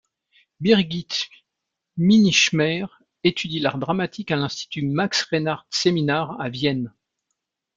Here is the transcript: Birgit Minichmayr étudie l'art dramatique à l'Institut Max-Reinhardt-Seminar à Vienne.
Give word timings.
Birgit 0.61 1.29
Minichmayr 1.95 3.03
étudie 3.23 3.59
l'art 3.59 3.77
dramatique 3.77 4.31
à 4.31 4.35
l'Institut 4.35 4.83
Max-Reinhardt-Seminar 4.87 6.41
à 6.41 6.49
Vienne. 6.49 6.91